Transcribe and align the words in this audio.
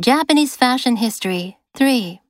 Japanese 0.00 0.56
Fashion 0.56 0.96
History 0.96 1.58
3 1.76 2.22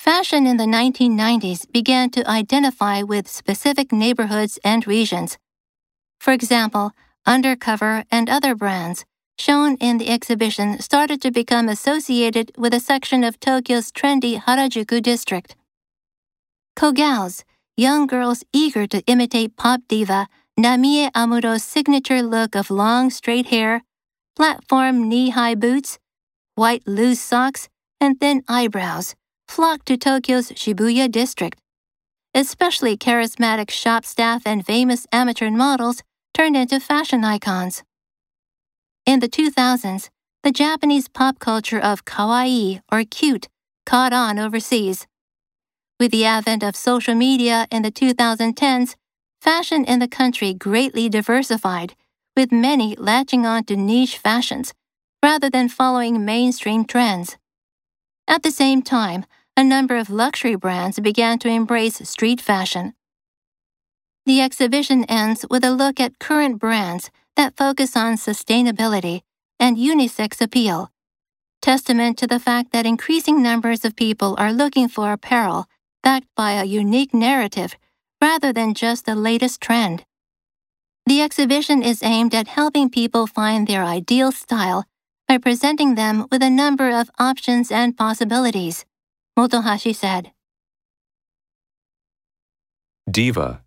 Fashion 0.00 0.48
in 0.48 0.56
the 0.56 0.64
1990s 0.64 1.70
began 1.70 2.10
to 2.10 2.28
identify 2.28 3.02
with 3.02 3.28
specific 3.28 3.92
neighborhoods 3.92 4.58
and 4.64 4.84
regions. 4.84 5.38
For 6.18 6.32
example, 6.32 6.90
Undercover 7.24 8.02
and 8.10 8.28
other 8.28 8.56
brands 8.56 9.04
shown 9.38 9.76
in 9.76 9.98
the 9.98 10.08
exhibition 10.08 10.80
started 10.80 11.22
to 11.22 11.30
become 11.30 11.68
associated 11.68 12.50
with 12.58 12.74
a 12.74 12.80
section 12.80 13.22
of 13.22 13.38
Tokyo's 13.38 13.92
trendy 13.92 14.40
Harajuku 14.40 15.00
district. 15.00 15.54
Kogals, 16.76 17.44
young 17.76 18.08
girls 18.08 18.42
eager 18.52 18.88
to 18.88 19.04
imitate 19.06 19.56
pop 19.56 19.82
diva 19.86 20.26
Namie 20.58 21.12
Amuro's 21.12 21.62
signature 21.62 22.22
look 22.22 22.56
of 22.56 22.72
long 22.72 23.10
straight 23.10 23.46
hair, 23.46 23.84
platform 24.34 25.08
knee 25.08 25.30
high 25.30 25.54
boots, 25.54 26.00
white 26.54 26.86
loose 26.86 27.20
socks, 27.20 27.68
and 28.00 28.20
thin 28.20 28.42
eyebrows, 28.48 29.14
flocked 29.48 29.86
to 29.86 29.96
Tokyo's 29.96 30.50
Shibuya 30.52 31.10
district. 31.10 31.58
Especially 32.34 32.96
charismatic 32.96 33.70
shop 33.70 34.04
staff 34.04 34.42
and 34.46 34.64
famous 34.64 35.06
amateur 35.12 35.50
models 35.50 36.02
turned 36.32 36.56
into 36.56 36.80
fashion 36.80 37.24
icons. 37.24 37.82
In 39.06 39.20
the 39.20 39.28
2000s, 39.28 40.10
the 40.42 40.52
Japanese 40.52 41.08
pop 41.08 41.38
culture 41.38 41.78
of 41.78 42.04
kawaii 42.04 42.80
or 42.90 43.04
cute 43.04 43.48
caught 43.86 44.12
on 44.12 44.38
overseas. 44.38 45.06
With 45.98 46.10
the 46.10 46.24
advent 46.24 46.62
of 46.62 46.76
social 46.76 47.14
media 47.14 47.66
in 47.70 47.82
the 47.82 47.92
2010s, 47.92 48.94
fashion 49.40 49.84
in 49.84 50.00
the 50.00 50.08
country 50.08 50.54
greatly 50.54 51.08
diversified, 51.08 51.94
with 52.36 52.50
many 52.50 52.96
latching 52.96 53.46
on 53.46 53.64
to 53.64 53.76
niche 53.76 54.18
fashions 54.18 54.72
rather 55.24 55.48
than 55.48 55.70
following 55.70 56.22
mainstream 56.22 56.84
trends. 56.84 57.38
At 58.28 58.42
the 58.42 58.50
same 58.50 58.82
time, 58.82 59.24
a 59.56 59.64
number 59.64 59.96
of 59.96 60.10
luxury 60.10 60.54
brands 60.54 61.00
began 61.00 61.38
to 61.38 61.48
embrace 61.48 62.06
street 62.06 62.42
fashion. 62.42 62.92
The 64.26 64.42
exhibition 64.42 65.04
ends 65.04 65.46
with 65.48 65.64
a 65.64 65.70
look 65.70 65.98
at 65.98 66.18
current 66.18 66.58
brands 66.58 67.10
that 67.36 67.56
focus 67.56 67.96
on 67.96 68.16
sustainability 68.16 69.22
and 69.58 69.78
unisex 69.78 70.42
appeal, 70.42 70.90
testament 71.62 72.18
to 72.18 72.26
the 72.26 72.38
fact 72.38 72.72
that 72.72 72.84
increasing 72.84 73.42
numbers 73.42 73.82
of 73.82 73.96
people 73.96 74.34
are 74.36 74.52
looking 74.52 74.88
for 74.88 75.10
apparel 75.10 75.64
backed 76.02 76.28
by 76.36 76.52
a 76.52 76.64
unique 76.64 77.14
narrative 77.14 77.76
rather 78.20 78.52
than 78.52 78.74
just 78.74 79.06
the 79.06 79.14
latest 79.14 79.62
trend. 79.62 80.04
The 81.06 81.22
exhibition 81.22 81.82
is 81.82 82.02
aimed 82.02 82.34
at 82.34 82.48
helping 82.48 82.90
people 82.90 83.26
find 83.26 83.66
their 83.66 83.84
ideal 83.84 84.30
style 84.30 84.84
by 85.28 85.38
presenting 85.38 85.94
them 85.94 86.26
with 86.30 86.42
a 86.42 86.50
number 86.50 86.90
of 86.90 87.10
options 87.18 87.70
and 87.70 87.96
possibilities, 87.96 88.84
Motohashi 89.38 89.94
said. 89.94 90.32
Diva 93.10 93.62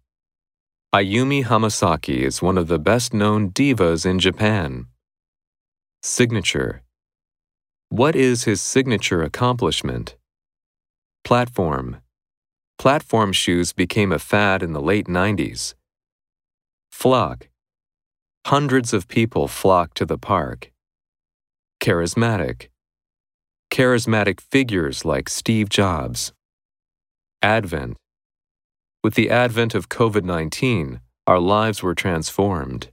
Ayumi 0.94 1.46
Hamasaki 1.46 2.20
is 2.20 2.42
one 2.42 2.58
of 2.58 2.68
the 2.68 2.80
best 2.80 3.14
known 3.14 3.52
divas 3.52 4.06
in 4.06 4.20
Japan. 4.20 4.88
Signature 6.02 6.82
What 7.90 8.16
is 8.16 8.46
his 8.46 8.62
signature 8.62 9.22
accomplishment? 9.22 10.16
Platform 11.24 11.98
Platform 12.78 13.34
shoes 13.34 13.74
became 13.74 14.12
a 14.12 14.20
fad 14.20 14.64
in 14.64 14.74
the 14.74 14.82
late 14.82 15.08
90s. 15.08 15.74
Flock 16.92 17.50
Hundreds 18.46 18.94
of 18.94 19.08
people 19.08 19.48
flock 19.48 19.94
to 19.96 20.06
the 20.06 20.18
park. 20.18 20.72
Charismatic 21.88 22.68
Charismatic 23.72 24.42
figures 24.42 25.06
like 25.06 25.30
Steve 25.30 25.70
Jobs. 25.70 26.34
Advent 27.42 27.96
with 29.06 29.14
the 29.14 29.30
advent 29.30 29.74
of 29.74 29.88
COVID 29.88 30.26
19, 30.26 31.00
our 31.28 31.40
lives 31.40 31.82
were 31.82 31.96
transformed. 31.96 32.90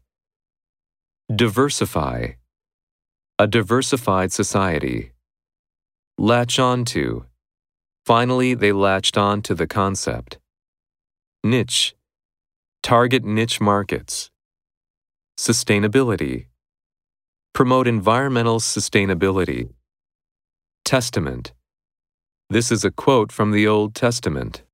Diversify. 1.34 2.34
A 3.36 3.48
diversified 3.48 4.32
society. 4.32 5.10
Latch 6.16 6.60
on 6.60 6.84
to. 6.84 7.24
Finally, 8.06 8.54
they 8.54 8.70
latched 8.70 9.18
on 9.18 9.42
to 9.42 9.56
the 9.56 9.66
concept. 9.66 10.38
Niche. 11.42 11.96
Target 12.84 13.24
niche 13.24 13.60
markets. 13.60 14.30
Sustainability. 15.36 16.46
Promote 17.54 17.86
environmental 17.86 18.58
sustainability. 18.58 19.68
Testament. 20.84 21.52
This 22.50 22.72
is 22.72 22.84
a 22.84 22.90
quote 22.90 23.30
from 23.30 23.52
the 23.52 23.68
Old 23.68 23.94
Testament. 23.94 24.64